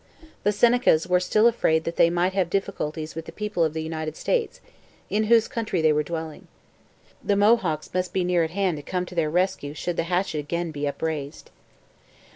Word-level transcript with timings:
The 0.41 0.51
Senecas 0.51 1.05
were 1.05 1.19
still 1.19 1.45
afraid 1.45 1.83
that 1.83 1.95
they 1.95 2.09
might 2.09 2.33
have 2.33 2.49
difficulties 2.49 3.13
with 3.13 3.25
the 3.25 3.31
people 3.31 3.63
of 3.63 3.75
the 3.75 3.83
United 3.83 4.15
States, 4.17 4.59
in 5.11 5.25
whose 5.25 5.47
country 5.47 5.79
they 5.79 5.93
were 5.93 6.01
dwelling. 6.01 6.47
The 7.23 7.35
Mohawks 7.35 7.93
must 7.93 8.11
be 8.11 8.23
near 8.23 8.43
at 8.43 8.49
hand 8.49 8.77
to 8.77 8.81
come 8.81 9.05
to 9.05 9.13
their 9.13 9.29
rescue 9.29 9.75
should 9.75 9.97
the 9.97 10.05
hatchet 10.09 10.39
again 10.39 10.71
be 10.71 10.87
upraised. 10.87 11.51